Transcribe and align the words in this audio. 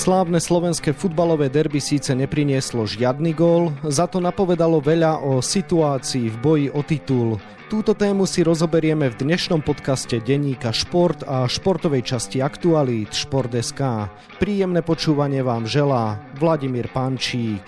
Slávne 0.00 0.40
slovenské 0.40 0.96
futbalové 0.96 1.52
derby 1.52 1.76
síce 1.76 2.16
neprinieslo 2.16 2.88
žiadny 2.88 3.36
gól, 3.36 3.76
za 3.84 4.08
to 4.08 4.16
napovedalo 4.16 4.80
veľa 4.80 5.20
o 5.20 5.44
situácii 5.44 6.32
v 6.32 6.36
boji 6.40 6.66
o 6.72 6.80
titul. 6.80 7.36
Túto 7.68 7.92
tému 7.92 8.24
si 8.24 8.40
rozoberieme 8.40 9.12
v 9.12 9.18
dnešnom 9.20 9.60
podcaste 9.60 10.16
denníka 10.24 10.72
Šport 10.72 11.20
a 11.28 11.44
športovej 11.44 12.16
časti 12.16 12.40
Aktualít 12.40 13.12
Šport.sk. 13.12 14.08
Príjemné 14.40 14.80
počúvanie 14.80 15.44
vám 15.44 15.68
želá 15.68 16.16
Vladimír 16.40 16.88
Pančík. 16.88 17.60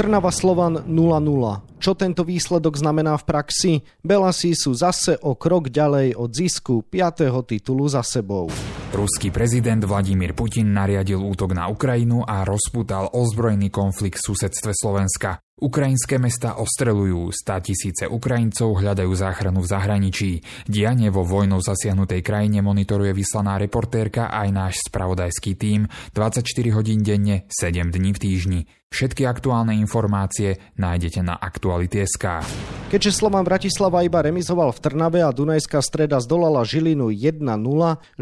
Trnava 0.00 0.32
Slovan 0.32 0.80
0-0. 0.88 1.75
Čo 1.76 1.92
tento 1.92 2.24
výsledok 2.24 2.80
znamená 2.80 3.20
v 3.20 3.24
praxi? 3.28 3.72
Belasi 4.00 4.56
sú 4.56 4.72
zase 4.72 5.20
o 5.20 5.36
krok 5.36 5.68
ďalej 5.68 6.16
od 6.16 6.30
zisku 6.32 6.80
5. 6.88 7.28
titulu 7.44 7.84
za 7.84 8.00
sebou. 8.00 8.48
Ruský 8.96 9.28
prezident 9.28 9.84
Vladimír 9.84 10.32
Putin 10.32 10.72
nariadil 10.72 11.20
útok 11.20 11.52
na 11.52 11.68
Ukrajinu 11.68 12.24
a 12.24 12.48
rozputal 12.48 13.12
ozbrojený 13.12 13.68
konflikt 13.68 14.24
v 14.24 14.32
susedstve 14.32 14.72
Slovenska. 14.72 15.44
Ukrajinské 15.56 16.20
mesta 16.20 16.60
ostrelujú, 16.60 17.32
stá 17.32 17.64
tisíce 17.64 18.04
Ukrajincov 18.04 18.76
hľadajú 18.76 19.08
záchranu 19.16 19.64
v 19.64 19.70
zahraničí. 19.72 20.30
Dianie 20.68 21.08
vo 21.08 21.24
vojnou 21.24 21.64
zasiahnutej 21.64 22.20
krajine 22.20 22.60
monitoruje 22.60 23.16
vyslaná 23.16 23.56
reportérka 23.56 24.28
aj 24.28 24.48
náš 24.52 24.74
spravodajský 24.84 25.56
tím 25.56 25.88
24 26.12 26.44
hodín 26.76 27.00
denne, 27.00 27.48
7 27.48 27.88
dní 27.88 28.12
v 28.12 28.20
týždni. 28.20 28.60
Všetky 28.92 29.24
aktuálne 29.24 29.80
informácie 29.80 30.60
nájdete 30.76 31.24
na 31.24 31.40
Aktuality.sk. 31.66 32.46
Keďže 32.94 33.10
Slovan 33.10 33.42
Bratislava 33.42 34.06
iba 34.06 34.22
remizoval 34.22 34.70
v 34.70 34.86
Trnave 34.86 35.18
a 35.18 35.34
Dunajská 35.34 35.82
streda 35.82 36.22
zdolala 36.22 36.62
Žilinu 36.62 37.10
1-0, 37.10 37.42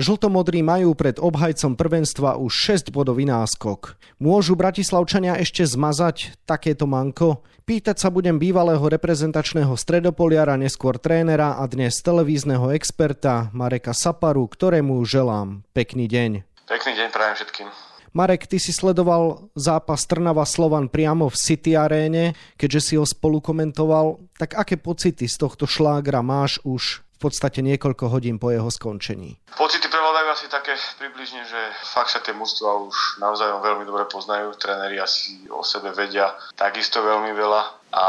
žltomodrí 0.01 0.65
majú 0.65 0.97
pred 0.97 1.21
obhajcom 1.21 1.77
prvenstva 1.77 2.41
už 2.41 2.49
6 2.89 2.89
bodový 2.89 3.29
náskok. 3.29 4.01
Môžu 4.17 4.57
Bratislavčania 4.57 5.37
ešte 5.37 5.61
zmazať 5.61 6.41
takéto 6.49 6.89
manko? 6.89 7.45
Pýtať 7.69 8.01
sa 8.01 8.09
budem 8.09 8.41
bývalého 8.41 8.81
reprezentačného 8.81 9.77
stredopoliara, 9.77 10.57
neskôr 10.57 10.97
trénera 10.97 11.61
a 11.61 11.69
dnes 11.69 12.01
televízneho 12.01 12.73
experta 12.73 13.53
Mareka 13.53 13.93
Saparu, 13.93 14.49
ktorému 14.49 15.05
želám 15.05 15.69
pekný 15.77 16.09
deň. 16.09 16.49
Pekný 16.65 16.97
deň 16.97 17.13
prajem 17.13 17.45
všetkým. 17.45 17.94
Marek, 18.15 18.47
ty 18.47 18.63
si 18.63 18.71
sledoval 18.71 19.51
zápas 19.59 20.07
Trnava 20.07 20.47
Slovan 20.47 20.87
priamo 20.87 21.27
v 21.27 21.35
City 21.35 21.75
aréne, 21.75 22.39
keďže 22.55 22.81
si 22.81 22.95
ho 22.95 23.03
spolu 23.03 23.43
komentoval. 23.43 24.23
Tak 24.39 24.55
aké 24.55 24.79
pocity 24.79 25.27
z 25.27 25.35
tohto 25.35 25.67
šlágra 25.67 26.23
máš 26.23 26.63
už 26.63 27.03
v 27.03 27.19
podstate 27.19 27.59
niekoľko 27.59 28.15
hodín 28.15 28.39
po 28.39 28.55
jeho 28.55 28.71
skončení? 28.71 29.43
Pocity 29.59 29.91
prevládajú 29.91 30.29
asi 30.31 30.47
také 30.47 30.79
približne, 31.03 31.43
že 31.43 31.59
fakt 31.91 32.15
sa 32.15 32.23
tie 32.23 32.31
mužstva 32.39 32.87
už 32.87 33.19
navzájom 33.19 33.59
veľmi 33.59 33.83
dobre 33.83 34.07
poznajú, 34.07 34.55
tréneri 34.63 35.03
asi 35.03 35.51
o 35.51 35.67
sebe 35.67 35.91
vedia 35.91 36.39
takisto 36.55 37.03
veľmi 37.03 37.35
veľa 37.35 37.63
a 37.99 38.07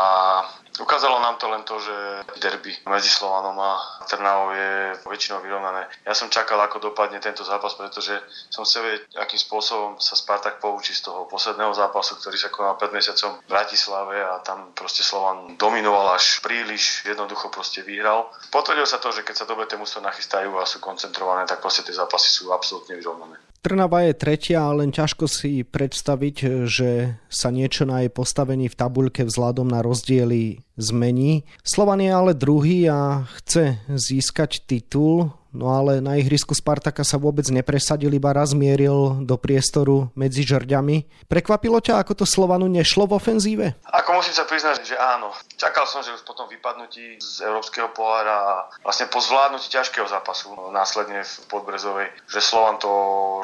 Ukázalo 0.76 1.24
nám 1.24 1.40
to 1.40 1.48
len 1.48 1.64
to, 1.64 1.80
že 1.80 1.96
derby 2.44 2.76
medzi 2.84 3.08
Slovanom 3.08 3.56
a 3.60 3.80
Trnavou 4.06 4.52
je 4.52 5.00
väčšinou 5.08 5.40
vyrovnané. 5.40 5.88
Ja 6.04 6.12
som 6.12 6.28
čakal, 6.28 6.60
ako 6.60 6.92
dopadne 6.92 7.24
tento 7.24 7.48
zápas, 7.48 7.80
pretože 7.80 8.12
som 8.52 8.68
sa 8.68 8.84
vedieť, 8.84 9.16
akým 9.16 9.40
spôsobom 9.40 9.98
sa 10.04 10.20
Spartak 10.20 10.60
poučí 10.60 10.92
z 10.92 11.08
toho 11.08 11.26
posledného 11.32 11.72
zápasu, 11.72 12.20
ktorý 12.20 12.36
sa 12.36 12.52
konal 12.52 12.76
5 12.76 12.92
mesiacom 12.92 13.40
v 13.40 13.50
Bratislave 13.50 14.20
a 14.20 14.44
tam 14.44 14.76
proste 14.76 15.02
Slovan 15.02 15.56
dominoval 15.56 16.12
až 16.12 16.44
príliš, 16.44 17.08
jednoducho 17.08 17.48
proste 17.48 17.80
vyhral. 17.82 18.28
Potvrdil 18.52 18.84
sa 18.84 19.00
to, 19.00 19.16
že 19.16 19.24
keď 19.24 19.36
sa 19.42 19.50
dobre 19.50 19.72
tie 19.72 19.80
mužstva 19.80 20.04
nachystajú 20.12 20.60
a 20.60 20.68
sú 20.68 20.84
koncentrované, 20.84 21.48
tak 21.48 21.64
proste 21.64 21.88
tie 21.88 21.96
zápasy 21.96 22.28
sú 22.28 22.52
absolútne 22.52 23.00
vyrovnané. 23.00 23.40
Trnava 23.66 24.06
je 24.06 24.14
tretia 24.14 24.62
len 24.78 24.94
ťažko 24.94 25.26
si 25.26 25.66
predstaviť, 25.66 26.70
že 26.70 27.18
sa 27.26 27.50
niečo 27.50 27.90
na 27.90 28.06
jej 28.06 28.14
postavení 28.14 28.70
v 28.70 28.78
tabuľke 28.78 29.26
vzhľadom 29.26 29.66
na 29.66 29.82
rozdiely 29.82 30.62
zmení. 30.78 31.44
Slovan 31.64 32.04
je 32.04 32.12
ale 32.12 32.32
druhý 32.38 32.88
a 32.92 33.26
chce 33.40 33.80
získať 33.90 34.64
titul. 34.68 35.32
No 35.56 35.72
ale 35.72 36.04
na 36.04 36.20
ihrisku 36.20 36.52
Spartaka 36.52 37.08
sa 37.08 37.16
vôbec 37.16 37.48
nepresadil, 37.48 38.12
iba 38.12 38.36
raz 38.36 38.52
mieril 38.52 39.24
do 39.24 39.40
priestoru 39.40 40.12
medzi 40.12 40.44
žrďami. 40.44 41.08
Prekvapilo 41.32 41.80
ťa, 41.80 42.04
ako 42.04 42.12
to 42.12 42.26
Slovanu 42.28 42.68
nešlo 42.68 43.08
v 43.08 43.16
ofenzíve? 43.16 43.68
Ako 43.88 44.20
musím 44.20 44.36
sa 44.36 44.44
priznať, 44.44 44.84
že 44.84 45.00
áno. 45.00 45.32
Čakal 45.56 45.88
som, 45.88 46.04
že 46.04 46.12
už 46.12 46.28
po 46.28 46.36
tom 46.36 46.52
vypadnutí 46.52 47.24
z 47.24 47.48
Európskeho 47.48 47.88
pohára 47.96 48.36
a 48.36 48.54
vlastne 48.84 49.08
po 49.08 49.24
zvládnutí 49.24 49.72
ťažkého 49.72 50.12
zápasu 50.12 50.52
následne 50.76 51.24
v 51.24 51.34
Podbrezovej, 51.48 52.12
že 52.28 52.44
Slovan 52.44 52.76
to 52.76 52.92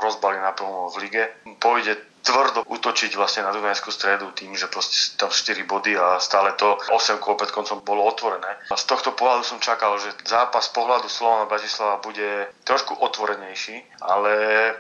rozbalí 0.04 0.36
naplno 0.44 0.92
v 0.92 1.08
lige. 1.08 1.24
Pôjde 1.64 2.11
tvrdo 2.22 2.66
utočiť 2.66 3.14
vlastne 3.14 3.46
na 3.46 3.54
Dunajskú 3.54 3.94
stredu 3.94 4.34
tým, 4.34 4.58
že 4.58 4.70
proste 4.70 5.14
tam 5.18 5.30
4 5.30 5.62
body 5.66 5.94
a 5.98 6.18
stále 6.18 6.58
to 6.58 6.78
8 6.90 7.22
kôl 7.22 7.38
pred 7.38 7.54
koncom 7.54 7.82
bolo 7.86 8.06
otvorené. 8.10 8.58
A 8.70 8.76
z 8.78 8.86
tohto 8.90 9.14
pohľadu 9.14 9.46
som 9.46 9.62
čakal, 9.62 9.98
že 10.02 10.14
zápas 10.26 10.70
pohľadu 10.74 11.06
Slovana 11.06 11.46
Bratislava 11.46 12.02
bude 12.02 12.50
trošku 12.66 12.98
otvorenejší, 12.98 14.02
ale 14.02 14.34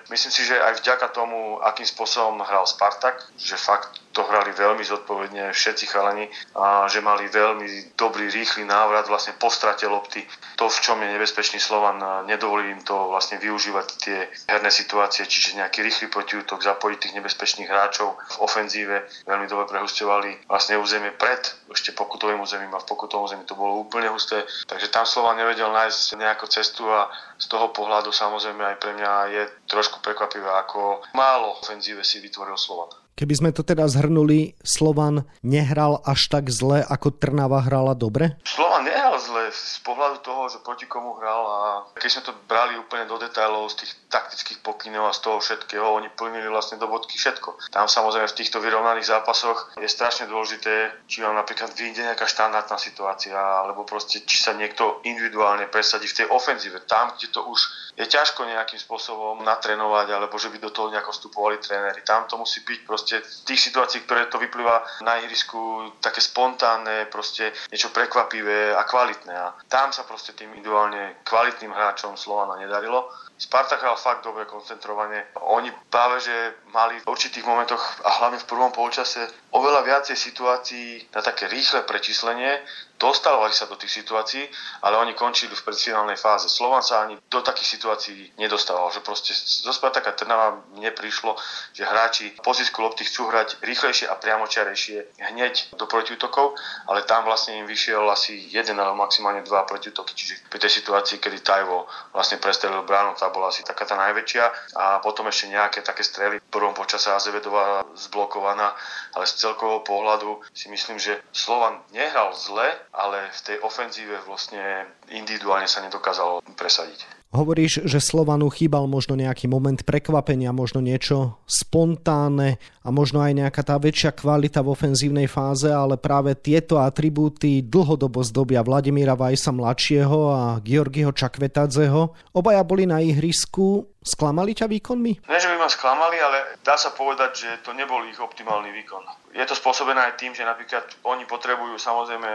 myslím 0.09 0.31
si, 0.33 0.41
že 0.45 0.57
aj 0.57 0.81
vďaka 0.81 1.07
tomu, 1.13 1.61
akým 1.61 1.85
spôsobom 1.85 2.41
hral 2.41 2.65
Spartak, 2.65 3.21
že 3.37 3.57
fakt 3.57 4.00
to 4.11 4.21
hrali 4.27 4.51
veľmi 4.51 4.83
zodpovedne 4.83 5.55
všetci 5.55 5.85
chalani 5.87 6.27
a 6.55 6.85
že 6.91 6.99
mali 6.99 7.31
veľmi 7.31 7.95
dobrý, 7.95 8.27
rýchly 8.27 8.67
návrat 8.67 9.07
vlastne 9.07 9.33
po 9.39 9.47
strate 9.47 9.87
lopty. 9.87 10.23
To, 10.59 10.67
v 10.69 10.79
čom 10.83 10.99
je 11.01 11.09
nebezpečný 11.09 11.57
Slovan, 11.57 12.27
nedovolí 12.27 12.69
im 12.71 12.83
to 12.83 13.09
vlastne 13.09 13.39
využívať 13.41 13.87
tie 13.97 14.17
herné 14.51 14.69
situácie, 14.69 15.25
čiže 15.25 15.57
nejaký 15.57 15.81
rýchly 15.81 16.07
protiútok, 16.11 16.61
zapojiť 16.61 16.97
tých 17.01 17.15
nebezpečných 17.17 17.71
hráčov 17.71 18.13
v 18.13 18.37
ofenzíve. 18.45 19.25
Veľmi 19.25 19.47
dobre 19.49 19.71
prehustovali 19.71 20.45
vlastne 20.45 20.77
územie 20.77 21.15
pred 21.15 21.41
ešte 21.71 21.95
pokutovým 21.95 22.43
územím 22.43 22.75
a 22.75 22.83
v 22.83 22.89
pokutovom 22.91 23.25
území 23.25 23.47
to 23.47 23.55
bolo 23.57 23.81
úplne 23.81 24.11
husté. 24.11 24.43
Takže 24.67 24.91
tam 24.91 25.07
Slovan 25.07 25.39
nevedel 25.39 25.71
nájsť 25.71 26.19
nejakú 26.19 26.45
cestu 26.51 26.85
a 26.85 27.07
z 27.39 27.49
toho 27.49 27.73
pohľadu 27.73 28.13
samozrejme 28.13 28.61
aj 28.61 28.77
pre 28.77 28.91
mňa 28.93 29.11
je 29.33 29.43
trošku 29.71 30.03
prekvapivé, 30.03 30.45
ako 30.45 31.01
málo 31.17 31.57
ofenzíve 31.63 32.03
si 32.05 32.21
vytvoril 32.21 32.59
Slovan. 32.59 33.00
Keby 33.17 33.33
sme 33.37 33.49
to 33.51 33.61
teda 33.65 33.89
zhrnuli, 33.89 34.55
Slovan 34.61 35.27
nehral 35.41 35.99
až 36.07 36.31
tak 36.31 36.53
zle, 36.53 36.81
ako 36.85 37.11
Trnava 37.11 37.59
hrala 37.65 37.97
dobre? 37.97 38.39
Slovan 38.47 38.87
nehral 38.87 39.17
zle 39.19 39.40
z 39.51 39.79
pohľadu 39.83 40.23
toho, 40.23 40.49
že 40.49 40.63
proti 40.63 40.87
komu 40.87 41.19
hral 41.19 41.43
a 41.45 41.59
keď 41.99 42.09
sme 42.09 42.23
to 42.25 42.33
brali 42.47 42.73
úplne 42.79 43.05
do 43.05 43.19
detailov 43.19 43.69
z 43.75 43.85
tých 43.85 43.91
taktických 44.09 44.59
pokynov 44.63 45.11
a 45.11 45.15
z 45.15 45.21
toho 45.21 45.37
všetkého, 45.43 45.83
oni 45.83 46.09
plnili 46.15 46.47
vlastne 46.47 46.79
do 46.79 46.87
bodky 46.87 47.19
všetko. 47.19 47.71
Tam 47.71 47.85
samozrejme 47.85 48.27
v 48.27 48.37
týchto 48.39 48.63
vyrovnaných 48.63 49.11
zápasoch 49.11 49.75
je 49.77 49.87
strašne 49.87 50.27
dôležité, 50.31 51.03
či 51.05 51.21
vám 51.21 51.35
napríklad 51.35 51.75
vyjde 51.75 52.07
nejaká 52.07 52.25
štandardná 52.25 52.79
situácia, 52.79 53.35
alebo 53.35 53.83
proste 53.83 54.23
či 54.23 54.39
sa 54.39 54.55
niekto 54.55 55.03
individuálne 55.03 55.67
presadí 55.67 56.07
v 56.07 56.17
tej 56.23 56.27
ofenzíve. 56.31 56.83
Tam, 56.87 57.13
kde 57.15 57.29
to 57.29 57.43
už 57.45 57.59
je 57.99 58.07
ťažko 58.07 58.47
nejakým 58.47 58.79
spôsobom 58.79 59.43
natrénovať, 59.43 60.15
alebo 60.15 60.39
že 60.39 60.47
by 60.47 60.57
do 60.63 60.71
toho 60.71 60.87
nejako 60.89 61.11
vstupovali 61.11 61.59
tréneri. 61.59 62.01
Tam 62.07 62.23
to 62.25 62.39
musí 62.39 62.63
byť 62.63 62.79
proste 62.87 63.15
tých 63.43 63.59
situácií, 63.59 64.07
ktoré 64.07 64.31
to 64.31 64.39
vyplýva 64.39 65.03
na 65.03 65.19
ihrisku, 65.19 65.91
také 65.99 66.23
spontánne, 66.23 67.11
proste 67.11 67.51
niečo 67.67 67.91
prekvapivé 67.91 68.71
a 68.73 68.83
kvalitné. 68.87 69.35
Tam 69.67 69.89
sa 69.95 70.03
proste 70.03 70.35
tým 70.37 70.51
individuálne 70.53 71.21
kvalitným 71.25 71.73
hráčom 71.73 72.19
Slovana 72.19 72.59
nedarilo. 72.59 73.09
Spartak 73.37 73.81
hral 73.81 73.97
fakt 73.97 74.21
dobre 74.21 74.45
koncentrovane. 74.45 75.33
Oni 75.41 75.73
práve, 75.89 76.21
že 76.21 76.35
mali 76.69 77.01
v 77.01 77.09
určitých 77.09 77.45
momentoch 77.45 77.81
a 78.05 78.09
hlavne 78.21 78.37
v 78.37 78.49
prvom 78.49 78.71
polčase 78.71 79.25
oveľa 79.51 79.81
viacej 79.83 80.15
situácií 80.15 81.11
na 81.11 81.21
také 81.21 81.47
rýchle 81.51 81.83
prečíslenie, 81.83 82.63
dostávali 83.01 83.49
sa 83.49 83.65
do 83.65 83.73
tých 83.73 84.05
situácií, 84.05 84.45
ale 84.85 85.01
oni 85.01 85.17
končili 85.17 85.49
v 85.57 85.65
predfinálnej 85.65 86.21
fáze. 86.21 86.45
Slovan 86.45 86.85
sa 86.85 87.09
ani 87.09 87.17
do 87.17 87.41
takých 87.41 87.81
situácií 87.81 88.37
nedostával, 88.37 88.93
že 88.93 89.01
proste 89.01 89.33
zo 89.33 89.73
Spartaka 89.73 90.13
Trnava 90.13 90.61
mne 90.77 90.93
prišlo, 90.93 91.33
že 91.73 91.81
hráči 91.81 92.37
po 92.45 92.53
zisku 92.53 92.77
lopty 92.85 93.01
chcú 93.01 93.33
hrať 93.33 93.57
rýchlejšie 93.65 94.05
a 94.05 94.13
priamočiarejšie 94.21 95.17
hneď 95.33 95.73
do 95.81 95.89
protiútokov, 95.89 96.53
ale 96.85 97.01
tam 97.09 97.25
vlastne 97.25 97.57
im 97.57 97.65
vyšiel 97.65 98.05
asi 98.05 98.37
jeden 98.53 98.77
alebo 98.77 99.01
maximálne 99.01 99.41
dva 99.41 99.65
protiútoky, 99.65 100.13
čiže 100.13 100.45
pri 100.53 100.61
tej 100.61 100.69
situácii, 100.69 101.17
kedy 101.17 101.41
Tajvo 101.41 101.89
vlastne 102.13 102.37
prestrelil 102.37 102.85
bránu, 102.85 103.17
tá 103.17 103.33
bola 103.33 103.49
asi 103.49 103.65
taká 103.65 103.89
tá 103.89 103.97
najväčšia 103.97 104.77
a 104.77 104.83
potom 105.01 105.25
ešte 105.25 105.49
nejaké 105.49 105.81
také 105.81 106.05
strely. 106.05 106.37
V 106.37 106.53
prvom 106.53 106.77
počase 106.77 107.09
Azevedová 107.09 107.81
zblokovaná, 107.97 108.77
ale 109.17 109.25
celkového 109.41 109.81
pohľadu 109.81 110.45
si 110.53 110.69
myslím, 110.69 111.01
že 111.01 111.17
Slovan 111.33 111.81
nehral 111.89 112.29
zle, 112.37 112.69
ale 112.93 113.33
v 113.33 113.41
tej 113.41 113.57
ofenzíve 113.65 114.21
vlastne 114.29 114.85
individuálne 115.09 115.65
sa 115.65 115.81
nedokázalo 115.81 116.45
presadiť. 116.53 117.21
Hovoríš, 117.31 117.87
že 117.87 118.03
Slovanu 118.03 118.51
chýbal 118.51 118.91
možno 118.91 119.15
nejaký 119.15 119.47
moment 119.47 119.79
prekvapenia, 119.87 120.51
možno 120.51 120.83
niečo 120.83 121.39
spontánne 121.47 122.59
a 122.83 122.91
možno 122.91 123.23
aj 123.23 123.31
nejaká 123.39 123.63
tá 123.63 123.79
väčšia 123.79 124.11
kvalita 124.11 124.59
v 124.59 124.75
ofenzívnej 124.75 125.31
fáze, 125.31 125.71
ale 125.71 125.95
práve 125.95 126.35
tieto 126.35 126.75
atribúty 126.83 127.63
dlhodobo 127.63 128.19
zdobia 128.19 128.59
Vladimíra 128.67 129.15
Vajsa 129.15 129.55
mladšieho 129.55 130.19
a 130.27 130.43
Georgiho 130.59 131.15
Čakvetadzeho. 131.15 132.35
Obaja 132.35 132.67
boli 132.67 132.83
na 132.83 132.99
ihrisku. 132.99 133.87
Sklamali 134.03 134.51
ťa 134.51 134.67
výkonmi? 134.67 135.23
Nie, 135.23 135.39
že 135.39 135.47
by 135.55 135.61
ma 135.61 135.69
sklamali, 135.71 136.19
ale 136.19 136.59
dá 136.67 136.75
sa 136.75 136.91
povedať, 136.91 137.47
že 137.47 137.49
to 137.63 137.71
nebol 137.71 138.03
ich 138.11 138.19
optimálny 138.19 138.75
výkon. 138.75 139.07
Je 139.31 139.45
to 139.47 139.55
spôsobené 139.55 140.01
aj 140.01 140.19
tým, 140.19 140.35
že 140.35 140.43
napríklad 140.43 140.83
oni 141.07 141.23
potrebujú 141.23 141.79
samozrejme 141.79 142.29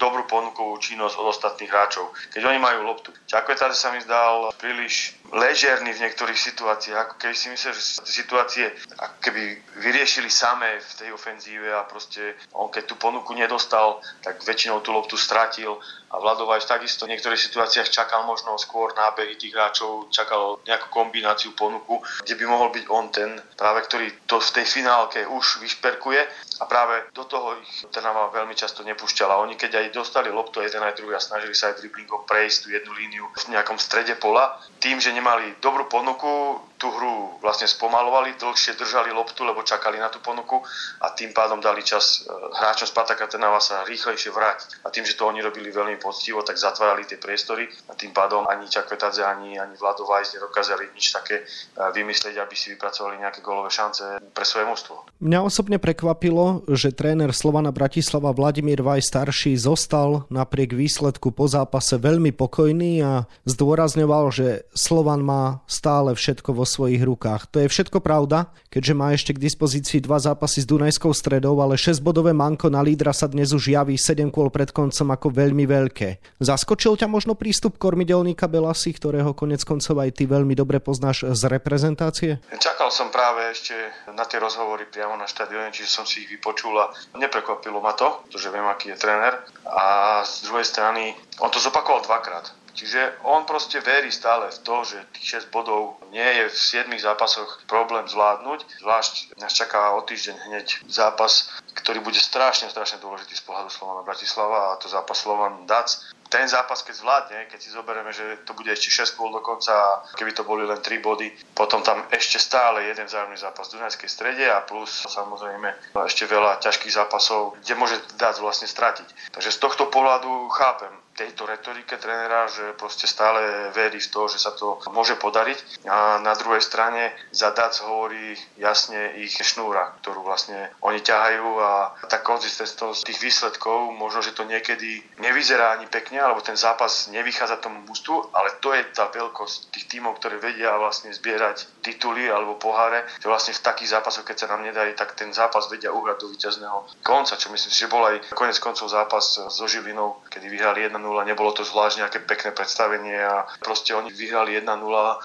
dobrú 0.00 0.24
ponukovú 0.24 0.80
činnosť 0.80 1.14
od 1.20 1.26
ostatných 1.28 1.68
hráčov. 1.68 2.08
Keď 2.32 2.42
oni 2.48 2.56
majú 2.56 2.88
loptu. 2.88 3.12
Čakvetadze 3.28 3.76
sa 3.76 3.92
mi 3.92 4.00
zdal 4.00 4.48
príliš 4.56 5.14
ležerný 5.30 5.94
v 5.94 6.02
niektorých 6.08 6.40
situáciách, 6.40 6.98
ako 6.98 7.14
keby 7.20 7.34
si 7.36 7.52
myslel, 7.52 7.76
že 7.76 7.84
situácie 8.02 8.66
ako 8.98 9.16
keby 9.22 9.42
vyriešili 9.78 10.26
samé 10.26 10.80
v 10.80 10.92
tej 10.98 11.08
ofenzíve 11.14 11.70
a 11.70 11.86
proste 11.86 12.34
on 12.56 12.72
keď 12.72 12.90
tú 12.90 12.94
ponuku 12.98 13.36
nedostal, 13.36 14.02
tak 14.24 14.42
väčšinou 14.42 14.82
tú 14.82 14.90
loptu 14.90 15.14
stratil 15.14 15.78
a 16.10 16.18
Vladovajš 16.18 16.66
takisto 16.66 17.06
v 17.06 17.14
niektorých 17.14 17.38
situáciách 17.38 17.86
čakal 17.94 18.26
možno 18.26 18.58
skôr 18.58 18.90
nábehy 18.98 19.38
tých 19.38 19.54
hráčov, 19.54 20.10
čakal 20.10 20.58
nejakú 20.66 20.90
kombináciu 20.90 21.54
ponuku, 21.54 22.02
kde 22.26 22.34
by 22.34 22.44
mohol 22.50 22.74
byť 22.74 22.84
on 22.90 23.06
ten, 23.14 23.30
práve 23.54 23.86
ktorý 23.86 24.26
to 24.26 24.42
v 24.42 24.54
tej 24.58 24.66
finálke 24.66 25.22
už 25.22 25.62
vyšperkuje 25.62 26.20
a 26.60 26.64
práve 26.66 27.06
do 27.14 27.22
toho 27.24 27.54
ich 27.62 27.86
Trnava 27.94 28.34
veľmi 28.34 28.58
často 28.58 28.82
nepúšťala. 28.82 29.38
Oni 29.38 29.54
keď 29.54 29.86
aj 29.86 29.89
dostali 29.90 30.30
loptu 30.30 30.62
jeden 30.62 30.82
aj 30.82 30.96
druhý 30.98 31.14
a 31.14 31.22
snažili 31.22 31.54
sa 31.54 31.70
aj 31.70 31.82
driblingom 31.82 32.24
prejsť 32.24 32.56
tú 32.64 32.68
jednu 32.72 32.92
líniu 32.94 33.24
v 33.30 33.54
nejakom 33.54 33.76
strede 33.76 34.16
pola, 34.16 34.56
tým, 34.80 34.98
že 35.02 35.12
nemali 35.12 35.58
dobrú 35.60 35.86
ponuku, 35.90 36.58
tú 36.80 36.88
hru 36.88 37.36
vlastne 37.44 37.68
spomalovali, 37.68 38.40
dlhšie 38.40 38.72
držali 38.72 39.12
loptu, 39.12 39.44
lebo 39.44 39.60
čakali 39.60 40.00
na 40.00 40.08
tú 40.08 40.16
ponuku 40.24 40.64
a 41.04 41.12
tým 41.12 41.36
pádom 41.36 41.60
dali 41.60 41.84
čas 41.84 42.24
e, 42.24 42.32
hráčom 42.32 42.88
Spartaka 42.88 43.28
Trnava 43.28 43.60
sa 43.60 43.84
rýchlejšie 43.84 44.32
vrátiť. 44.32 44.80
A 44.82 44.88
tým, 44.88 45.04
že 45.04 45.12
to 45.12 45.28
oni 45.28 45.44
robili 45.44 45.68
veľmi 45.68 46.00
poctivo, 46.00 46.40
tak 46.40 46.56
zatvárali 46.56 47.04
tie 47.04 47.20
priestory 47.20 47.68
a 47.84 47.92
tým 47.92 48.16
pádom 48.16 48.48
ani 48.48 48.64
Čakvetadze, 48.64 49.20
ani, 49.20 49.60
ani 49.60 49.76
Vlado 49.76 50.08
Vajs 50.08 50.40
nedokázali 50.40 50.96
nič 50.96 51.12
také 51.12 51.44
e, 51.44 51.84
vymyslieť, 51.92 52.40
aby 52.40 52.54
si 52.56 52.72
vypracovali 52.72 53.20
nejaké 53.20 53.44
golové 53.44 53.68
šance 53.68 54.16
pre 54.32 54.48
svoje 54.48 54.64
mužstvo. 54.64 55.20
Mňa 55.20 55.38
osobne 55.44 55.76
prekvapilo, 55.76 56.64
že 56.72 56.96
tréner 56.96 57.36
Slovana 57.36 57.76
Bratislava 57.76 58.32
Vladimír 58.32 58.80
Vaj 58.80 59.04
starší 59.04 59.52
zostal 59.60 60.24
napriek 60.32 60.72
výsledku 60.72 61.28
po 61.28 61.44
zápase 61.44 62.00
veľmi 62.00 62.32
pokojný 62.32 63.04
a 63.04 63.28
zdôrazňoval, 63.44 64.32
že 64.32 64.64
Slovan 64.72 65.20
má 65.20 65.60
stále 65.68 66.16
všetko 66.16 66.56
vo 66.56 66.69
svojich 66.70 67.02
rukách. 67.02 67.50
To 67.50 67.58
je 67.58 67.66
všetko 67.66 67.98
pravda, 67.98 68.54
keďže 68.70 68.94
má 68.94 69.10
ešte 69.10 69.34
k 69.34 69.42
dispozícii 69.42 69.98
dva 69.98 70.22
zápasy 70.22 70.62
s 70.62 70.70
Dunajskou 70.70 71.10
stredou, 71.10 71.58
ale 71.58 71.74
6-bodové 71.74 72.30
manko 72.30 72.70
na 72.70 72.78
lídra 72.78 73.10
sa 73.10 73.26
dnes 73.26 73.50
už 73.50 73.74
javí 73.74 73.98
7 73.98 74.30
kôl 74.30 74.54
pred 74.54 74.70
koncom 74.70 75.10
ako 75.10 75.34
veľmi 75.34 75.66
veľké. 75.66 76.38
Zaskočil 76.38 76.94
ťa 76.94 77.10
možno 77.10 77.34
prístup 77.34 77.82
kormidelníka 77.82 78.46
Belasi, 78.46 78.94
ktorého 78.94 79.34
konec 79.34 79.66
koncov 79.66 79.98
aj 79.98 80.14
ty 80.14 80.30
veľmi 80.30 80.54
dobre 80.54 80.78
poznáš 80.78 81.26
z 81.26 81.42
reprezentácie? 81.50 82.38
Čakal 82.54 82.94
som 82.94 83.10
práve 83.10 83.50
ešte 83.50 83.74
na 84.14 84.22
tie 84.22 84.38
rozhovory 84.38 84.86
priamo 84.86 85.18
na 85.18 85.26
štadióne, 85.26 85.74
čiže 85.74 85.90
som 85.90 86.06
si 86.06 86.22
ich 86.22 86.30
vypočul 86.30 86.78
a 86.78 86.94
neprekvapilo 87.18 87.82
ma 87.82 87.98
to, 87.98 88.22
pretože 88.28 88.52
viem, 88.54 88.68
aký 88.70 88.94
je 88.94 89.02
tréner. 89.02 89.34
A 89.66 90.20
z 90.22 90.46
druhej 90.46 90.66
strany, 90.68 91.16
on 91.42 91.50
to 91.50 91.58
zopakoval 91.58 92.04
dvakrát 92.06 92.59
Čiže 92.74 93.22
on 93.26 93.44
proste 93.44 93.80
verí 93.80 94.12
stále 94.12 94.50
v 94.50 94.58
to, 94.62 94.76
že 94.84 94.98
tých 95.16 95.44
6 95.46 95.54
bodov 95.54 96.00
nie 96.14 96.24
je 96.24 96.48
v 96.48 96.56
7 96.86 96.90
zápasoch 96.98 97.64
problém 97.66 98.06
zvládnuť. 98.06 98.82
Zvlášť 98.82 99.38
nás 99.38 99.52
čaká 99.52 99.94
o 99.94 100.02
týždeň 100.02 100.36
hneď 100.50 100.66
zápas, 100.88 101.50
ktorý 101.74 102.00
bude 102.00 102.18
strašne, 102.18 102.70
strašne 102.70 103.02
dôležitý 103.02 103.34
z 103.36 103.44
pohľadu 103.46 103.70
Slovana 103.70 104.02
Bratislava 104.06 104.74
a 104.74 104.78
to 104.78 104.86
zápas 104.86 105.18
Slovan 105.18 105.66
Dac 105.66 105.88
ten 106.30 106.46
zápas, 106.46 106.86
keď 106.86 106.94
zvládne, 106.94 107.38
keď 107.50 107.58
si 107.58 107.74
zoberieme, 107.74 108.14
že 108.14 108.46
to 108.46 108.54
bude 108.54 108.70
ešte 108.70 109.02
6 109.02 109.18
kôl 109.18 109.34
do 109.34 109.42
konca, 109.42 110.06
keby 110.14 110.30
to 110.30 110.46
boli 110.46 110.62
len 110.62 110.78
3 110.78 111.02
body, 111.02 111.26
potom 111.58 111.82
tam 111.82 112.06
ešte 112.14 112.38
stále 112.38 112.86
jeden 112.86 113.10
vzájomný 113.10 113.34
zápas 113.34 113.66
v 113.66 113.82
Dunajskej 113.82 114.06
strede 114.06 114.46
a 114.46 114.62
plus 114.62 115.10
samozrejme 115.10 115.98
ešte 116.06 116.30
veľa 116.30 116.62
ťažkých 116.62 116.94
zápasov, 116.94 117.58
kde 117.66 117.74
môže 117.74 117.98
dať 118.14 118.38
vlastne 118.38 118.70
stratiť. 118.70 119.34
Takže 119.34 119.50
z 119.50 119.58
tohto 119.58 119.90
pohľadu 119.90 120.30
chápem 120.54 120.94
tejto 121.20 121.44
retorike 121.44 122.00
trénera, 122.00 122.48
že 122.48 122.72
proste 122.80 123.04
stále 123.04 123.68
verí 123.76 124.00
v 124.00 124.08
to, 124.08 124.24
že 124.32 124.40
sa 124.40 124.56
to 124.56 124.80
môže 124.88 125.20
podariť. 125.20 125.84
A 125.84 126.16
na 126.24 126.32
druhej 126.32 126.64
strane 126.64 127.12
za 127.28 127.52
DAC 127.52 127.84
hovorí 127.84 128.32
jasne 128.56 129.20
ich 129.20 129.36
šnúra, 129.36 130.00
ktorú 130.00 130.24
vlastne 130.24 130.72
oni 130.80 131.04
ťahajú 131.04 131.48
a 131.60 131.92
tá 132.08 132.24
konzistentnosť 132.24 133.04
tých 133.04 133.20
výsledkov, 133.20 133.92
možno, 133.92 134.24
že 134.24 134.32
to 134.32 134.48
niekedy 134.48 135.04
nevyzerá 135.20 135.76
ani 135.76 135.84
pekne, 135.92 136.24
alebo 136.24 136.40
ten 136.40 136.56
zápas 136.56 137.12
nevychádza 137.12 137.60
tomu 137.60 137.84
mustu, 137.84 138.16
ale 138.32 138.56
to 138.64 138.72
je 138.72 138.80
tá 138.96 139.12
veľkosť 139.12 139.76
tých 139.76 139.86
tímov, 139.92 140.16
ktoré 140.16 140.40
vedia 140.40 140.72
vlastne 140.80 141.12
zbierať 141.12 141.84
tituly 141.84 142.32
alebo 142.32 142.56
poháre, 142.56 143.04
že 143.20 143.28
vlastne 143.28 143.52
v 143.52 143.64
takých 143.66 144.00
zápasoch, 144.00 144.24
keď 144.24 144.36
sa 144.46 144.50
nám 144.56 144.64
nedarí, 144.64 144.96
tak 144.96 145.12
ten 145.12 145.28
zápas 145.36 145.68
vedia 145.68 145.92
uhrať 145.92 146.16
do 146.16 146.32
víťazného 146.32 147.04
konca, 147.04 147.36
čo 147.36 147.52
myslím 147.52 147.72
si, 147.72 147.84
že 147.84 147.92
bol 147.92 148.06
aj 148.08 148.32
konec 148.32 148.56
koncov 148.56 148.88
zápas 148.88 149.36
so 149.50 149.64
Žilinou, 149.68 150.22
kedy 150.32 150.46
vyhrali 150.48 150.88
1-0, 150.88 151.09
nebolo 151.26 151.50
to 151.50 151.66
zvlášť 151.66 152.06
nejaké 152.06 152.18
pekné 152.22 152.50
predstavenie 152.54 153.18
a 153.18 153.44
proste 153.58 153.90
oni 153.92 154.14
vyhrali 154.14 154.54
1-0, 154.62 154.66